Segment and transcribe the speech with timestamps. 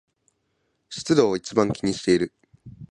[0.89, 2.33] 湿度を一番気にしている